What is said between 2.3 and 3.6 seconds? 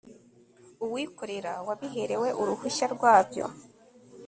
uruhushya rwabyo